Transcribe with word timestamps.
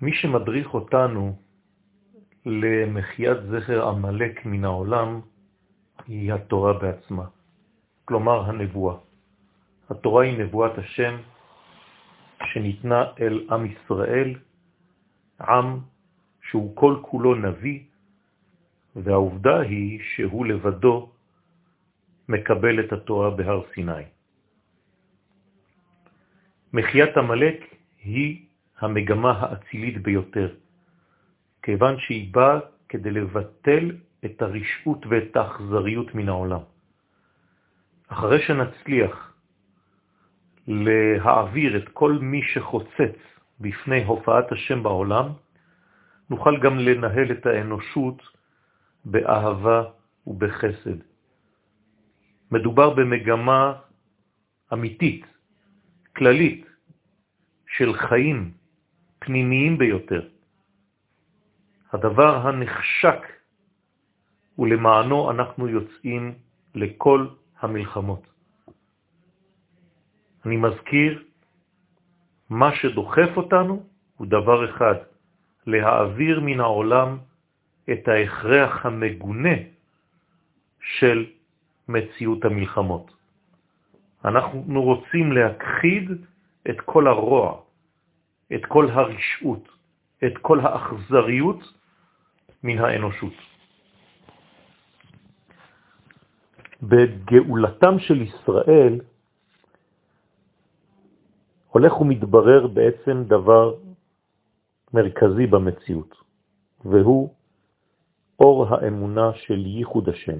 מי 0.00 0.12
שמדריך 0.14 0.74
אותנו 0.74 1.36
למחיית 2.46 3.38
זכר 3.50 3.88
עמלק 3.88 4.46
מן 4.46 4.64
העולם 4.64 5.20
היא 6.06 6.32
התורה 6.32 6.72
בעצמה, 6.72 7.26
כלומר 8.04 8.50
הנבואה. 8.50 8.96
התורה 9.90 10.24
היא 10.24 10.38
נבואת 10.38 10.78
השם 10.78 11.16
שניתנה 12.44 13.04
אל 13.20 13.46
עם 13.50 13.66
ישראל, 13.66 14.34
עם 15.40 15.78
שהוא 16.42 16.76
כל 16.76 16.98
כולו 17.02 17.34
נביא, 17.34 17.80
והעובדה 18.96 19.60
היא 19.60 20.00
שהוא 20.14 20.46
לבדו 20.46 21.10
מקבל 22.28 22.80
את 22.80 22.92
התורה 22.92 23.30
בהר 23.30 23.62
סיני. 23.74 24.04
מחיית 26.72 27.16
המלאק 27.16 27.60
היא 28.04 28.45
המגמה 28.80 29.30
האצילית 29.30 30.02
ביותר, 30.02 30.54
כיוון 31.62 31.98
שהיא 31.98 32.34
באה 32.34 32.58
כדי 32.88 33.10
לבטל 33.10 33.96
את 34.24 34.42
הרשעות 34.42 35.06
ואת 35.06 35.36
האכזריות 35.36 36.14
מן 36.14 36.28
העולם. 36.28 36.60
אחרי 38.08 38.42
שנצליח 38.42 39.32
להעביר 40.66 41.76
את 41.76 41.88
כל 41.88 42.12
מי 42.20 42.42
שחוצץ 42.42 43.18
בפני 43.60 44.04
הופעת 44.04 44.52
השם 44.52 44.82
בעולם, 44.82 45.26
נוכל 46.30 46.60
גם 46.62 46.78
לנהל 46.78 47.32
את 47.32 47.46
האנושות 47.46 48.22
באהבה 49.04 49.82
ובחסד. 50.26 50.98
מדובר 52.50 52.94
במגמה 52.94 53.72
אמיתית, 54.72 55.26
כללית, 56.16 56.66
של 57.76 57.94
חיים 57.94 58.50
פנימיים 59.26 59.78
ביותר. 59.78 60.22
הדבר 61.92 62.46
הנחשק, 62.46 63.20
ולמענו 64.58 65.30
אנחנו 65.30 65.68
יוצאים 65.68 66.34
לכל 66.74 67.26
המלחמות. 67.60 68.22
אני 70.46 70.56
מזכיר, 70.56 71.22
מה 72.50 72.70
שדוחף 72.76 73.30
אותנו 73.36 73.82
הוא 74.16 74.26
דבר 74.26 74.70
אחד, 74.70 74.94
להעביר 75.66 76.40
מן 76.40 76.60
העולם 76.60 77.18
את 77.92 78.08
ההכרח 78.08 78.86
המגונה 78.86 79.56
של 80.80 81.26
מציאות 81.88 82.44
המלחמות. 82.44 83.10
אנחנו 84.24 84.82
רוצים 84.82 85.32
להכחיד 85.32 86.10
את 86.70 86.80
כל 86.80 87.06
הרוע, 87.06 87.65
את 88.54 88.66
כל 88.68 88.90
הרשעות, 88.90 89.68
את 90.24 90.38
כל 90.42 90.60
האכזריות 90.60 91.60
מן 92.62 92.78
האנושות. 92.78 93.32
בגאולתם 96.82 97.98
של 97.98 98.22
ישראל 98.22 99.00
הולך 101.68 102.00
ומתברר 102.00 102.66
בעצם 102.66 103.24
דבר 103.24 103.74
מרכזי 104.94 105.46
במציאות, 105.46 106.14
והוא 106.84 107.34
אור 108.40 108.66
האמונה 108.68 109.32
של 109.34 109.66
ייחוד 109.66 110.08
השם. 110.08 110.38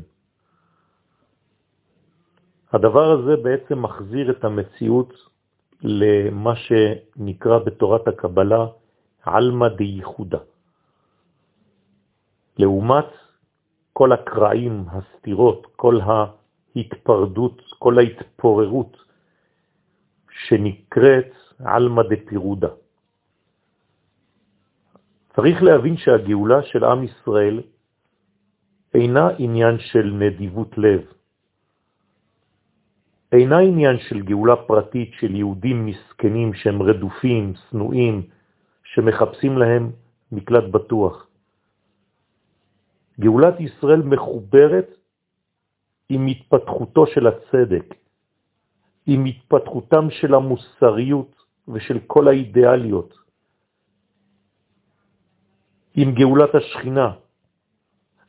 הדבר 2.73 3.07
הזה 3.13 3.43
בעצם 3.43 3.83
מחזיר 3.83 4.31
את 4.31 4.45
המציאות 4.45 5.13
למה 5.83 6.53
שנקרא 6.57 7.59
בתורת 7.59 8.09
הקבלה 8.09 8.67
עלמא 9.23 9.69
דייחודה. 9.69 10.39
לעומת 12.59 13.07
כל 13.93 14.13
הקרעים, 14.13 14.85
הסתירות, 14.89 15.67
כל 15.77 15.99
ההתפרדות, 16.01 17.63
כל 17.79 17.99
ההתפוררות 17.99 18.97
שנקראת 20.31 21.33
עלמא 21.65 22.03
דפירודה. 22.03 22.69
צריך 25.37 25.63
להבין 25.63 25.97
שהגאולה 25.97 26.63
של 26.63 26.85
עם 26.85 27.05
ישראל 27.05 27.63
אינה 28.95 29.29
עניין 29.39 29.79
של 29.79 30.07
נדיבות 30.19 30.79
לב, 30.79 31.01
אינה 33.33 33.59
עניין 33.59 33.97
של 33.99 34.23
גאולה 34.23 34.57
פרטית 34.57 35.11
של 35.19 35.35
יהודים 35.35 35.87
מסכנים 35.87 36.55
שהם 36.55 36.83
רדופים, 36.83 37.53
סנועים, 37.71 38.23
שמחפשים 38.85 39.59
להם 39.59 39.91
מקלט 40.33 40.65
בטוח. 40.71 41.27
גאולת 43.21 43.61
ישראל 43.61 44.03
מחוברת 44.03 44.89
עם 46.09 46.27
התפתחותו 46.27 47.07
של 47.07 47.27
הצדק, 47.27 47.95
עם 49.07 49.25
התפתחותם 49.25 50.11
של 50.11 50.35
המוסריות 50.35 51.35
ושל 51.69 51.99
כל 52.07 52.29
האידיאליות, 52.29 53.15
עם 55.95 56.15
גאולת 56.15 56.55
השכינה. 56.55 57.11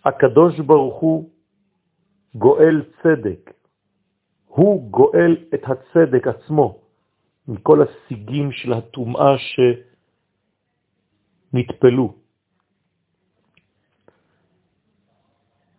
הקדוש 0.06 0.60
ברוך 0.60 0.96
הוא 1.00 1.30
גואל 2.36 2.84
צדק, 3.04 3.52
הוא 4.48 4.92
גואל 4.92 5.38
את 5.54 5.64
הצדק 5.64 6.28
עצמו 6.28 6.80
מכל 7.48 7.80
הסיגים 7.82 8.52
של 8.52 8.74
הטומאה 8.74 9.36
שנטפלו. 11.54 12.14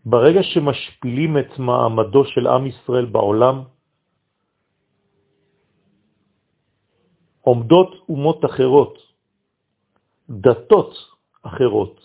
ברגע 0.04 0.42
שמשפילים 0.42 1.38
את 1.38 1.58
מעמדו 1.58 2.24
של 2.24 2.46
עם 2.46 2.66
ישראל 2.66 3.06
בעולם, 3.06 3.62
עומדות 7.40 7.90
אומות 8.08 8.44
אחרות, 8.44 8.98
דתות 10.30 10.92
אחרות, 11.42 12.00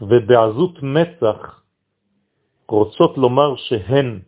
ובעזות 0.00 0.82
מצח 0.82 1.62
רוצות 2.68 3.18
לומר 3.18 3.56
שהן 3.56 4.22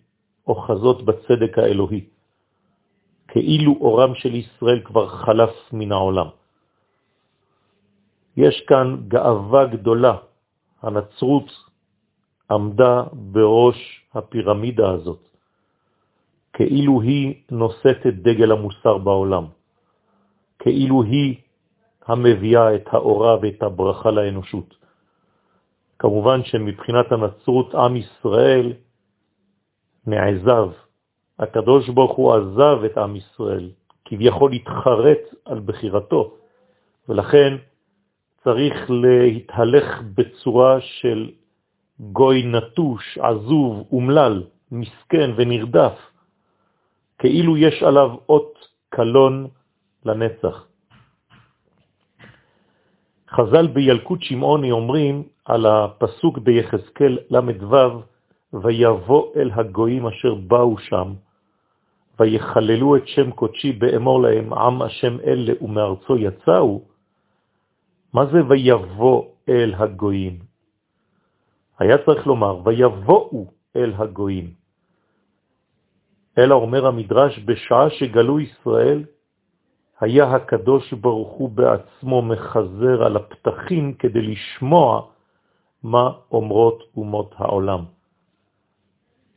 אוחזות 0.47 1.05
בצדק 1.05 1.59
האלוהי, 1.59 2.05
כאילו 3.29 3.77
אורם 3.81 4.15
של 4.15 4.35
ישראל 4.35 4.81
כבר 4.85 5.09
חלף 5.09 5.55
מן 5.73 5.93
העולם. 5.93 6.29
יש 8.37 8.65
כאן 8.69 8.97
גאווה 9.09 9.67
גדולה, 9.67 10.17
הנצרות 10.83 11.49
עמדה 12.51 13.03
בראש 13.13 13.79
הפירמידה 14.15 14.91
הזאת, 14.91 15.23
כאילו 16.53 17.01
היא 17.01 17.35
נושאת 17.51 18.07
את 18.07 18.23
דגל 18.23 18.53
המוסר 18.53 18.99
בעולם, 18.99 19.45
כאילו 20.59 21.03
היא 21.03 21.35
המביאה 22.07 22.75
את 22.75 22.87
האורה 22.93 23.37
ואת 23.43 23.63
הברכה 23.63 24.11
לאנושות. 24.11 24.75
כמובן 25.99 26.45
שמבחינת 26.45 27.13
הנצרות 27.13 27.75
עם 27.75 27.97
ישראל 27.97 28.73
מעזב. 30.07 30.71
הקדוש 31.39 31.89
ברוך 31.89 32.17
הוא 32.17 32.35
עזב 32.35 32.85
את 32.85 32.99
עם 32.99 33.17
ישראל, 33.17 33.71
כביכול 34.05 34.51
להתחרט 34.51 35.19
על 35.45 35.61
בחירתו, 35.61 36.35
ולכן 37.09 37.57
צריך 38.45 38.91
להתהלך 38.91 40.03
בצורה 40.15 40.81
של 40.81 41.31
גוי 42.01 42.43
נטוש, 42.43 43.19
עזוב, 43.19 43.89
אומלל, 43.93 44.43
מסכן 44.73 45.31
ונרדף, 45.37 45.99
כאילו 47.19 47.57
יש 47.57 47.83
עליו 47.83 48.11
אות 48.29 48.69
קלון 48.89 49.47
לנצח. 50.05 50.67
חז"ל 53.31 53.67
בילקוט 53.67 54.23
שמעוני 54.23 54.71
אומרים 54.71 55.23
על 55.45 55.67
הפסוק 55.67 56.39
ביחזקאל 56.39 57.19
ל"ו, 57.31 58.03
ויבוא 58.63 59.33
אל 59.37 59.51
הגויים 59.55 60.07
אשר 60.07 60.35
באו 60.35 60.79
שם, 60.79 61.15
ויחללו 62.21 62.97
את 62.97 63.09
שם 63.09 63.31
קודשי 63.31 63.73
באמור 63.73 64.23
להם, 64.23 64.53
עם 64.53 64.83
השם 64.83 65.21
אלה 65.21 65.53
ומארצו 65.61 66.17
יצאו, 66.17 66.83
מה 68.13 68.27
זה 68.27 68.39
ויבוא 68.49 69.25
אל 69.49 69.75
הגויים? 69.77 70.39
היה 71.79 71.99
צריך 72.05 72.27
לומר, 72.27 72.61
ויבואו 72.65 73.47
אל 73.77 73.93
הגויים. 73.99 74.51
אלא 76.39 76.55
אומר 76.55 76.87
המדרש, 76.87 77.39
בשעה 77.39 77.91
שגלו 77.91 78.41
ישראל, 78.41 79.05
היה 80.01 80.25
הקדוש 80.35 80.93
ברוך 80.93 81.33
הוא 81.33 81.51
בעצמו 81.51 82.23
מחזר 82.23 83.03
על 83.05 83.17
הפתחים 83.17 83.95
כדי 83.95 84.23
לשמוע 84.23 85.03
מה 85.83 86.11
אומרות 86.31 86.83
אומות 86.97 87.35
העולם. 87.37 87.96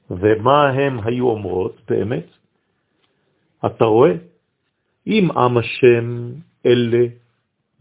ומה 0.09 0.69
הם 0.69 1.00
היו 1.00 1.29
אומרות 1.29 1.75
באמת? 1.88 2.25
אתה 3.65 3.85
רואה? 3.85 4.13
אם 5.07 5.31
עם 5.31 5.57
השם 5.57 6.31
אלה 6.65 7.06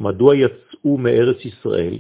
מדוע 0.01 0.37
יצאו 0.37 0.99
מארץ 0.99 1.45
ישראל, 1.45 1.99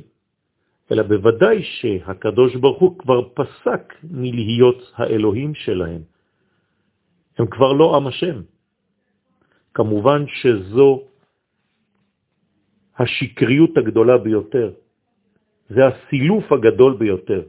אלא 0.92 1.02
בוודאי 1.02 1.62
שהקדוש 1.62 2.56
ברוך 2.56 2.80
הוא 2.80 2.98
כבר 2.98 3.20
פסק 3.34 3.94
מלהיות 4.04 4.92
האלוהים 4.94 5.54
שלהם. 5.54 6.02
הם 7.38 7.46
כבר 7.46 7.72
לא 7.72 7.96
עם 7.96 8.06
השם. 8.06 8.42
כמובן 9.74 10.24
שזו 10.26 11.02
השקריות 12.98 13.76
הגדולה 13.76 14.18
ביותר. 14.18 14.72
זה 15.68 15.80
הסילוף 15.86 16.52
הגדול 16.52 16.96
ביותר, 16.96 17.42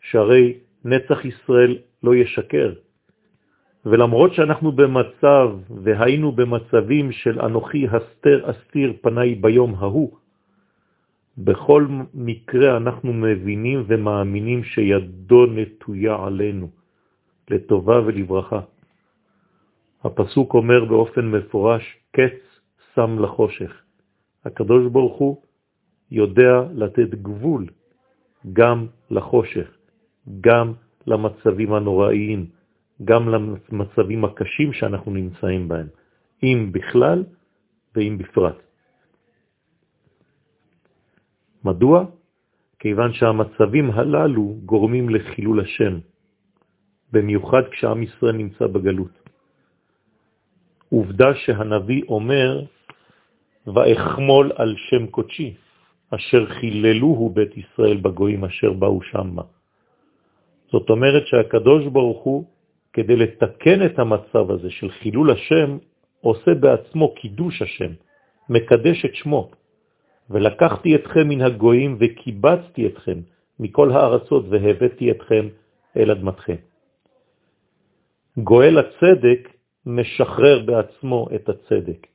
שהרי 0.00 0.65
נצח 0.86 1.24
ישראל 1.24 1.78
לא 2.02 2.14
ישקר. 2.14 2.72
ולמרות 3.86 4.34
שאנחנו 4.34 4.72
במצב, 4.72 5.48
והיינו 5.82 6.32
במצבים 6.32 7.12
של 7.12 7.40
אנוכי 7.40 7.86
הסתר 7.86 8.50
אסתיר 8.50 8.92
פניי 9.02 9.34
ביום 9.34 9.74
ההוא, 9.74 10.16
בכל 11.38 11.86
מקרה 12.14 12.76
אנחנו 12.76 13.12
מבינים 13.12 13.84
ומאמינים 13.86 14.64
שידו 14.64 15.46
נטויה 15.46 16.16
עלינו, 16.26 16.70
לטובה 17.50 18.00
ולברכה. 18.06 18.60
הפסוק 20.04 20.54
אומר 20.54 20.84
באופן 20.84 21.30
מפורש, 21.30 21.96
קץ 22.10 22.38
שם 22.94 23.18
לחושך. 23.18 23.72
הקדוש 24.44 24.92
ברוך 24.92 25.16
הוא 25.18 25.42
יודע 26.10 26.62
לתת 26.74 27.10
גבול 27.14 27.66
גם 28.52 28.86
לחושך, 29.10 29.75
גם 30.40 30.72
למצבים 31.06 31.72
הנוראיים, 31.72 32.46
גם 33.04 33.28
למצבים 33.28 34.24
הקשים 34.24 34.72
שאנחנו 34.72 35.10
נמצאים 35.10 35.68
בהם, 35.68 35.86
אם 36.42 36.70
בכלל 36.72 37.24
ואם 37.94 38.18
בפרט. 38.18 38.56
מדוע? 41.64 42.04
כיוון 42.78 43.12
שהמצבים 43.12 43.90
הללו 43.90 44.56
גורמים 44.64 45.08
לחילול 45.08 45.60
השם, 45.60 45.98
במיוחד 47.12 47.62
כשעם 47.70 48.02
ישראל 48.02 48.36
נמצא 48.36 48.66
בגלות. 48.66 49.14
עובדה 50.88 51.34
שהנביא 51.34 52.02
אומר, 52.08 52.64
ואחמול 53.66 54.52
על 54.56 54.74
שם 54.76 55.06
קודשי, 55.06 55.54
אשר 56.10 56.46
חיללוהו 56.46 57.30
בית 57.30 57.56
ישראל 57.56 57.96
בגויים 57.96 58.44
אשר 58.44 58.72
באו 58.72 59.02
שמה. 59.02 59.42
זאת 60.72 60.90
אומרת 60.90 61.26
שהקדוש 61.26 61.86
ברוך 61.86 62.22
הוא, 62.22 62.44
כדי 62.92 63.16
לתקן 63.16 63.86
את 63.86 63.98
המצב 63.98 64.50
הזה 64.50 64.70
של 64.70 64.90
חילול 64.90 65.30
השם, 65.30 65.78
עושה 66.20 66.54
בעצמו 66.54 67.14
קידוש 67.14 67.62
השם, 67.62 67.92
מקדש 68.48 69.04
את 69.04 69.14
שמו. 69.14 69.50
ולקחתי 70.30 70.94
אתכם 70.94 71.28
מן 71.28 71.40
הגויים 71.42 71.96
וקיבצתי 72.00 72.86
אתכם 72.86 73.18
מכל 73.60 73.90
הארצות 73.90 74.44
והבאתי 74.48 75.10
אתכם 75.10 75.48
אל 75.96 76.10
אדמתכם. 76.10 76.56
גואל 78.38 78.78
הצדק 78.78 79.48
משחרר 79.86 80.62
בעצמו 80.66 81.28
את 81.34 81.48
הצדק, 81.48 82.06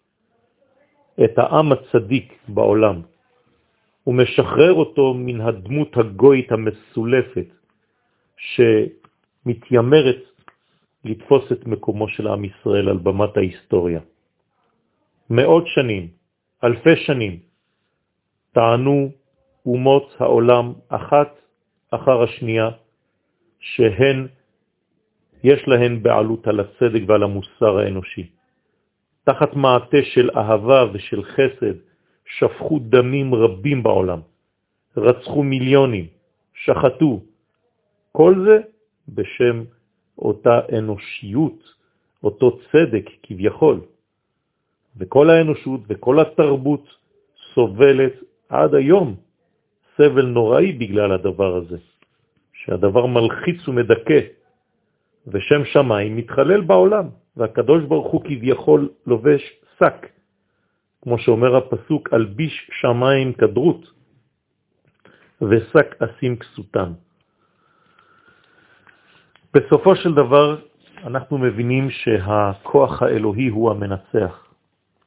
את 1.24 1.34
העם 1.38 1.72
הצדיק 1.72 2.34
בעולם. 2.48 3.02
הוא 4.04 4.16
משחרר 4.16 4.74
אותו 4.74 5.14
מן 5.14 5.42
הדמות 5.42 5.98
הגוית 5.98 6.52
המסולפת 6.52 7.61
שמתיימרת 8.42 10.22
לתפוס 11.06 11.52
את 11.52 11.66
מקומו 11.66 12.08
של 12.08 12.28
עם 12.28 12.46
ישראל 12.46 12.90
על 12.90 12.98
במת 12.98 13.38
ההיסטוריה. 13.38 14.00
מאות 15.30 15.68
שנים, 15.68 16.08
אלפי 16.64 16.96
שנים, 16.96 17.40
טענו 18.52 19.12
אומות 19.66 20.16
העולם 20.20 20.74
אחת 20.90 21.30
אחר 21.92 22.24
השנייה 22.24 22.70
שהן 23.60 24.28
יש 25.44 25.68
להן 25.68 26.04
בעלות 26.04 26.48
על 26.48 26.60
הצדק 26.60 27.02
ועל 27.08 27.24
המוסר 27.24 27.78
האנושי. 27.78 28.30
תחת 29.24 29.54
מעטה 29.54 29.98
של 30.14 30.30
אהבה 30.38 30.86
ושל 30.94 31.24
חסד 31.24 31.78
שפכו 32.26 32.80
דמים 32.80 33.36
רבים 33.36 33.84
בעולם, 33.84 34.20
רצחו 34.98 35.44
מיליונים, 35.44 36.08
שחטו, 36.54 37.22
כל 38.12 38.36
זה 38.46 38.58
בשם 39.10 39.64
אותה 40.18 40.60
אנושיות, 40.78 41.60
אותו 42.24 42.60
צדק 42.72 43.06
כביכול. 43.24 43.82
וכל 44.98 45.30
האנושות 45.30 45.82
וכל 45.88 46.20
התרבות 46.20 46.86
סובלת 47.54 48.14
עד 48.50 48.76
היום 48.76 49.16
סבל 49.98 50.26
נוראי 50.26 50.72
בגלל 50.72 51.12
הדבר 51.12 51.56
הזה, 51.56 51.78
שהדבר 52.54 53.06
מלחיץ 53.06 53.68
ומדכא, 53.68 54.20
ושם 55.28 55.66
שמיים 55.66 56.16
מתחלל 56.16 56.62
בעולם, 56.62 57.08
והקדוש 57.38 57.84
ברוך 57.84 58.12
הוא 58.12 58.22
כביכול 58.24 58.90
לובש 59.06 59.42
שק, 59.80 60.08
כמו 61.02 61.18
שאומר 61.18 61.56
הפסוק, 61.56 62.14
אלביש 62.14 62.70
שמיים 62.82 63.34
כדרות, 63.34 63.92
ושק 65.42 66.02
אשים 66.02 66.36
כסותם. 66.36 66.92
בסופו 69.54 69.96
של 69.96 70.14
דבר 70.14 70.58
אנחנו 71.04 71.38
מבינים 71.38 71.90
שהכוח 71.90 73.02
האלוהי 73.02 73.48
הוא 73.48 73.72
המנצח, 73.72 74.48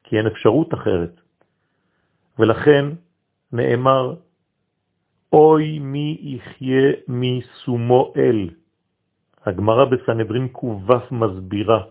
כי 0.03 0.17
אין 0.17 0.27
אפשרות 0.27 0.73
אחרת. 0.73 1.13
ולכן 2.39 2.85
נאמר, 3.51 4.13
אוי 5.33 5.79
מי 5.79 6.17
יחיה 6.21 6.91
מסומו 7.07 8.13
אל. 8.17 8.49
הגמרא 9.45 9.85
בסנהדרין 9.85 10.47
ק"ו 10.47 10.77
מסבירה, 11.11 11.81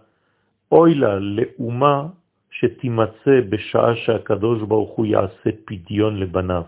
אוי 0.73 0.95
לה 0.95 1.19
לאומה 1.19 2.07
שתימצא 2.50 3.37
בשעה 3.49 3.97
שהקדוש 3.97 4.62
ברוך 4.62 4.91
הוא 4.91 5.07
יעשה 5.07 5.50
פדיון 5.65 6.21
לבניו, 6.21 6.65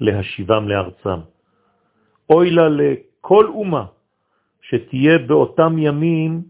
להשיבם 0.00 0.68
לארצם. 0.68 1.18
אוי 2.30 2.50
לה 2.50 2.68
לכל 2.68 3.46
אומה 3.46 3.84
שתהיה 4.72 5.18
באותם 5.28 5.78
ימים 5.78 6.42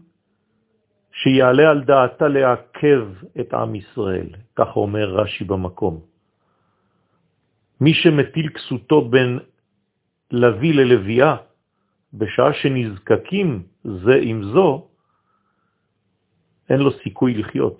שיעלה 1.11 1.69
על 1.69 1.83
דעתה 1.83 2.27
לעכב 2.27 3.03
את 3.39 3.53
עם 3.53 3.75
ישראל, 3.75 4.27
כך 4.55 4.69
אומר 4.75 5.05
רש"י 5.19 5.43
במקום. 5.43 5.99
מי 7.81 7.93
שמטיל 7.93 8.49
כסותו 8.49 9.01
בין 9.11 9.39
לוי 10.31 10.73
ללוויה, 10.73 11.35
בשעה 12.13 12.53
שנזקקים 12.53 13.63
זה 13.83 14.15
עם 14.21 14.43
זו, 14.43 14.87
אין 16.69 16.79
לו 16.79 16.91
סיכוי 17.03 17.33
לחיות. 17.33 17.77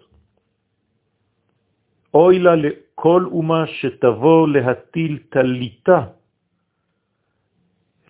אוי 2.13 2.39
לה 2.39 2.55
לכל 2.55 3.23
אומה 3.31 3.67
שתבוא 3.67 4.47
להטיל 4.47 5.13
תליטה, 5.29 6.01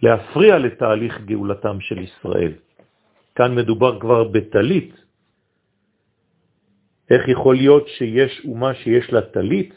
להפריע 0.03 0.57
לתהליך 0.57 1.22
גאולתם 1.25 1.77
של 1.79 1.98
ישראל. 2.00 2.53
כאן 3.36 3.55
מדובר 3.55 4.00
כבר 4.00 4.24
בתלית. 4.24 4.93
איך 7.10 7.27
יכול 7.27 7.55
להיות 7.55 7.88
שיש 7.88 8.41
אומה 8.45 8.75
שיש 8.83 9.05
לה 9.13 9.22
תלית? 9.22 9.74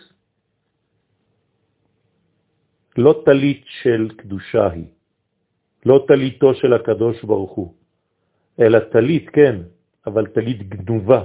לא 2.99 3.23
תלית 3.25 3.65
של 3.83 4.11
קדושה 4.17 4.71
היא, 4.71 4.91
לא 5.87 6.05
תליתו 6.09 6.55
של 6.55 6.73
הקדוש 6.73 7.25
ברוך 7.25 7.53
הוא, 7.53 7.75
אלא 8.61 8.79
תלית, 8.79 9.31
כן, 9.31 9.57
אבל 10.07 10.27
תלית 10.27 10.61
גנובה 10.69 11.23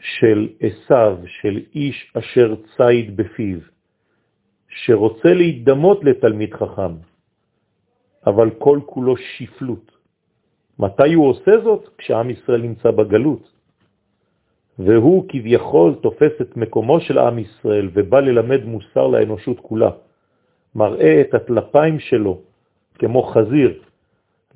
של 0.00 0.48
עשיו, 0.60 1.18
של 1.40 1.56
איש 1.74 2.12
אשר 2.18 2.48
ציד 2.76 3.16
בפיו, 3.16 3.58
שרוצה 4.68 5.30
להידמות 5.34 6.04
לתלמיד 6.04 6.54
חכם, 6.54 7.15
אבל 8.26 8.50
כל 8.58 8.80
כולו 8.86 9.16
שפלות. 9.16 9.92
מתי 10.78 11.12
הוא 11.14 11.28
עושה 11.28 11.52
זאת? 11.64 11.88
כשעם 11.98 12.30
ישראל 12.30 12.62
נמצא 12.62 12.90
בגלות. 12.90 13.52
והוא 14.78 15.24
כביכול 15.28 15.94
תופס 16.02 16.32
את 16.40 16.56
מקומו 16.56 17.00
של 17.00 17.18
עם 17.18 17.38
ישראל 17.38 17.90
ובא 17.92 18.20
ללמד 18.20 18.64
מוסר 18.64 19.06
לאנושות 19.06 19.60
כולה. 19.60 19.90
מראה 20.74 21.20
את 21.20 21.34
הטלפיים 21.34 21.98
שלו 22.00 22.40
כמו 22.98 23.22
חזיר, 23.22 23.82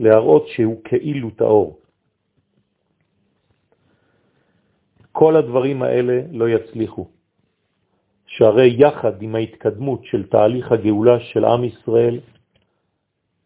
להראות 0.01 0.49
שהוא 0.49 0.81
כאילו 0.85 1.31
טהור. 1.31 1.79
כל 5.13 5.37
הדברים 5.37 5.83
האלה 5.83 6.21
לא 6.33 6.49
יצליחו, 6.49 7.09
שהרי 8.27 8.75
יחד 8.79 9.23
עם 9.23 9.35
ההתקדמות 9.35 10.05
של 10.05 10.27
תהליך 10.27 10.73
הגאולה 10.73 11.21
של 11.21 11.45
עם 11.45 11.65
ישראל, 11.65 12.21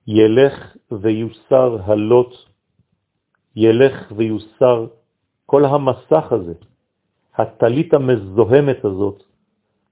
ילך 0.07 0.77
ויוסר 0.93 1.79
הלוט, 1.85 2.35
ילך 3.57 4.13
ויוסר 4.17 4.87
כל 5.47 5.65
המסך 5.65 6.33
הזה, 6.33 6.55
הטלית 7.35 7.95
המזוהמת 7.95 8.85
הזאת, 8.85 9.23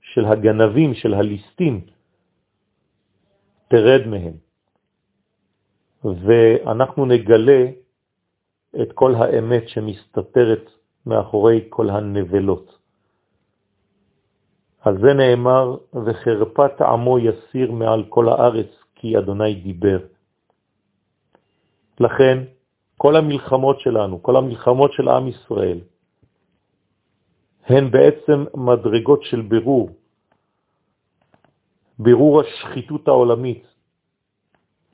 של 0.02 0.24
הגנבים, 0.24 0.94
של 0.94 1.14
הליסטים, 1.14 1.80
תרד 3.68 4.06
מהם. 4.06 4.36
ואנחנו 6.04 7.06
נגלה 7.06 7.62
את 8.82 8.92
כל 8.92 9.14
האמת 9.14 9.68
שמסתתרת 9.68 10.70
מאחורי 11.06 11.66
כל 11.68 11.90
הנבלות. 11.90 12.78
על 14.80 14.98
זה 15.00 15.14
נאמר, 15.14 15.76
וחרפת 16.04 16.80
עמו 16.80 17.18
יסיר 17.18 17.72
מעל 17.72 18.04
כל 18.08 18.28
הארץ, 18.28 18.81
כי 19.02 19.18
אדוני 19.18 19.54
דיבר. 19.54 19.98
לכן, 22.00 22.38
כל 22.96 23.16
המלחמות 23.16 23.80
שלנו, 23.80 24.22
כל 24.22 24.36
המלחמות 24.36 24.92
של 24.92 25.08
עם 25.08 25.28
ישראל, 25.28 25.80
הן 27.66 27.90
בעצם 27.90 28.44
מדרגות 28.54 29.22
של 29.22 29.40
בירור, 29.42 29.90
בירור 31.98 32.40
השחיתות 32.40 33.08
העולמית, 33.08 33.66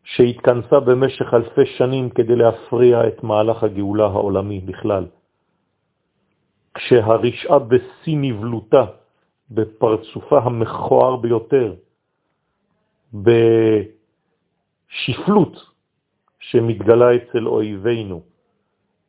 שהתכנסה 0.05 0.81
במשך 0.81 1.35
אלפי 1.35 1.67
שנים 1.77 2.11
כדי 2.11 2.37
להפריע 2.37 3.09
את 3.09 3.23
מהלך 3.23 3.63
הגאולה 3.63 4.07
העולמי 4.07 4.61
בכלל. 4.61 5.07
כשהרשעה 6.75 7.59
בשיא 7.59 8.17
נבלותה, 8.17 8.85
בפרצופה 9.51 10.39
המכוער 10.39 11.17
ביותר, 11.17 11.75
בשפלות 14.89 15.57
שמתגלה 16.41 17.17
אצל 17.17 17.47
אויבינו, 17.47 18.23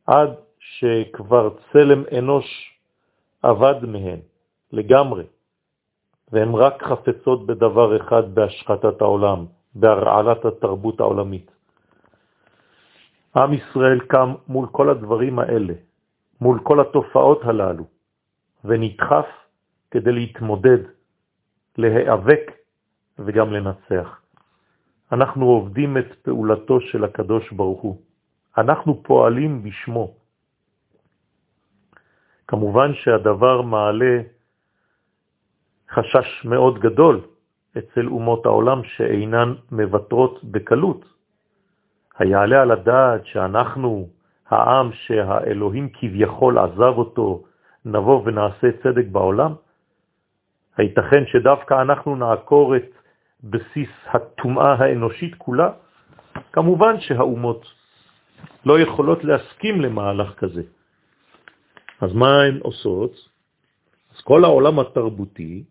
עד 0.06 0.30
שכבר 0.58 1.50
צלם 1.72 2.02
אנוש 2.18 2.78
עבד 3.42 3.84
מהן 3.84 4.20
לגמרי, 4.72 5.24
והן 6.32 6.54
רק 6.54 6.82
חפצות 6.82 7.46
בדבר 7.46 7.96
אחד 7.96 8.34
בהשחתת 8.34 9.00
העולם, 9.00 9.46
בהרעלת 9.74 10.44
התרבות 10.44 11.00
העולמית. 11.00 11.50
עם 13.36 13.52
ישראל 13.52 14.00
קם 14.00 14.34
מול 14.48 14.66
כל 14.72 14.90
הדברים 14.90 15.38
האלה, 15.38 15.74
מול 16.40 16.60
כל 16.62 16.80
התופעות 16.80 17.40
הללו, 17.44 17.84
ונדחף 18.64 19.26
כדי 19.90 20.12
להתמודד, 20.12 20.78
להיאבק 21.78 22.52
וגם 23.18 23.52
לנצח. 23.52 24.19
אנחנו 25.12 25.46
עובדים 25.46 25.98
את 25.98 26.14
פעולתו 26.22 26.80
של 26.80 27.04
הקדוש 27.04 27.52
ברוך 27.52 27.80
הוא. 27.82 28.00
אנחנו 28.58 29.02
פועלים 29.02 29.62
בשמו. 29.62 30.14
כמובן 32.48 32.94
שהדבר 32.94 33.62
מעלה 33.62 34.20
חשש 35.90 36.44
מאוד 36.44 36.78
גדול 36.78 37.20
אצל 37.78 38.06
אומות 38.06 38.46
העולם 38.46 38.84
שאינן 38.84 39.54
מבטרות 39.72 40.44
בקלות. 40.44 41.04
היעלה 42.18 42.62
על 42.62 42.70
הדעת 42.70 43.26
שאנחנו, 43.26 44.08
העם 44.48 44.92
שהאלוהים 44.92 45.88
כביכול 45.92 46.58
עזב 46.58 46.94
אותו, 46.98 47.42
נבוא 47.84 48.22
ונעשה 48.24 48.68
צדק 48.82 49.06
בעולם? 49.12 49.54
הייתכן 50.76 51.26
שדווקא 51.26 51.82
אנחנו 51.82 52.16
נעקור 52.16 52.76
את 52.76 52.90
בסיס 53.44 53.88
התומעה 54.06 54.74
האנושית 54.74 55.34
כולה? 55.34 55.70
כמובן 56.52 57.00
שהאומות 57.00 57.66
לא 58.66 58.80
יכולות 58.80 59.24
להסכים 59.24 59.80
למהלך 59.80 60.34
כזה. 60.34 60.62
אז 62.00 62.12
מה 62.12 62.42
הן 62.42 62.58
עושות? 62.62 63.12
אז 64.14 64.20
כל 64.20 64.44
העולם 64.44 64.78
התרבותי, 64.78 65.64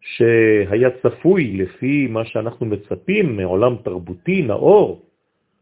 שהיה 0.00 0.90
צפוי 1.02 1.56
לפי 1.56 2.06
מה 2.06 2.24
שאנחנו 2.24 2.66
מצפים 2.66 3.36
מעולם 3.36 3.76
תרבותי 3.84 4.42
נאור, 4.42 5.02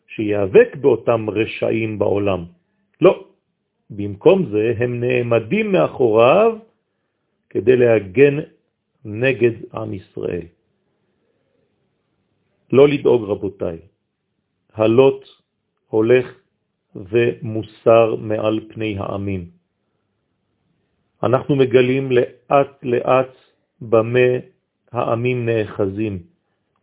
שיאבק 0.06 0.76
באותם 0.80 1.30
רשעים 1.30 1.98
בעולם. 1.98 2.44
לא. 3.00 3.24
במקום 3.90 4.46
זה 4.50 4.74
הם 4.78 5.00
נעמדים 5.00 5.72
מאחוריו 5.72 6.58
כדי 7.50 7.76
להגן 7.76 8.36
נגד 9.04 9.52
עם 9.74 9.94
ישראל. 9.94 10.46
לא 12.72 12.88
לדאוג 12.88 13.22
רבותיי, 13.24 13.78
הלוט 14.74 15.28
הולך 15.88 16.26
ומוסר 16.96 18.16
מעל 18.16 18.60
פני 18.68 18.98
העמים. 18.98 19.50
אנחנו 21.22 21.56
מגלים 21.56 22.12
לאט 22.12 22.72
לאט 22.82 23.34
במה 23.80 24.30
העמים 24.92 25.46
נאחזים 25.46 26.22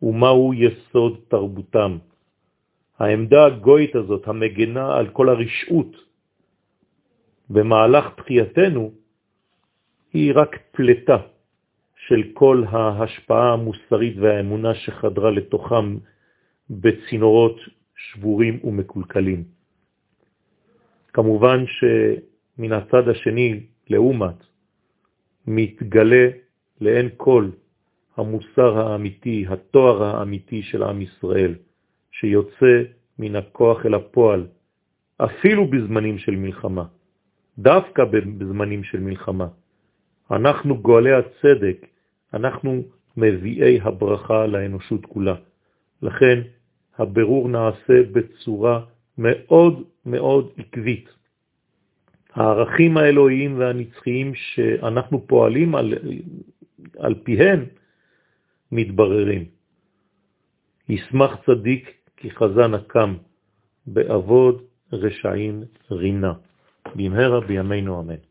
ומהו 0.02 0.54
יסוד 0.54 1.20
תרבותם. 1.28 1.98
העמדה 3.00 3.46
הגוית 3.46 3.96
הזאת, 3.96 4.28
המגנה 4.28 4.98
על 4.98 5.08
כל 5.10 5.30
הרשעות, 5.30 5.96
במהלך 7.50 8.06
תחייתנו, 8.16 8.92
היא 10.14 10.34
רק 10.36 10.60
פלטה 10.72 11.18
של 12.08 12.24
כל 12.34 12.64
ההשפעה 12.70 13.54
המוסרית 13.54 14.18
והאמונה 14.18 14.76
שחדרה 14.76 15.32
לתוכם 15.32 15.98
בצינורות 16.70 17.58
שבורים 17.96 18.60
ומקולקלים. 18.64 19.44
כמובן 21.14 21.66
שמן 21.68 22.72
הצד 22.72 23.10
השני, 23.10 23.60
לעומת, 23.90 24.36
מתגלה 25.48 26.28
לאין 26.82 27.10
כל 27.18 27.50
המוסר 28.18 28.78
האמיתי, 28.80 29.46
התואר 29.50 30.04
האמיתי 30.04 30.62
של 30.64 30.84
עם 30.84 31.02
ישראל, 31.02 31.56
שיוצא 32.12 32.84
מן 33.20 33.36
הכוח 33.36 33.86
אל 33.86 33.94
הפועל, 33.94 34.48
אפילו 35.18 35.68
בזמנים 35.68 36.18
של 36.18 36.36
מלחמה, 36.36 36.86
דווקא 37.58 38.04
בזמנים 38.06 38.84
של 38.84 39.00
מלחמה. 39.00 39.48
אנחנו 40.32 40.78
גואלי 40.78 41.14
הצדק, 41.14 41.88
אנחנו 42.34 42.84
מביאי 43.18 43.82
הברכה 43.82 44.48
לאנושות 44.48 45.06
כולה. 45.06 45.36
לכן 46.02 46.42
הבירור 46.98 47.50
נעשה 47.50 48.04
בצורה 48.12 48.86
מאוד 49.18 49.84
מאוד 50.06 50.50
עקבית. 50.58 51.10
הערכים 52.34 52.98
האלוהיים 52.98 53.60
והנצחיים 53.60 54.36
שאנחנו 54.36 55.28
פועלים 55.28 55.76
על, 55.76 55.94
על 56.98 57.16
פיהם 57.24 57.66
מתבררים. 58.72 59.46
ישמח 60.90 61.36
צדיק 61.46 61.92
כי 62.18 62.32
חזן 62.32 62.74
הקם, 62.74 63.16
בעבוד 63.88 64.64
רשעים 64.94 65.64
רינה. 65.92 66.34
במהרה 66.96 67.42
בימינו 67.42 68.00
אמן. 68.02 68.29